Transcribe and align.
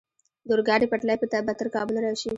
د 0.47 0.49
اورګاډي 0.53 0.87
پټلۍ 0.91 1.15
به 1.21 1.53
تر 1.59 1.67
کابل 1.75 1.95
راشي؟ 2.03 2.29